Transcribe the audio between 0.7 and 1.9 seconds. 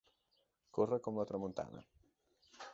Córrer com la tramuntana.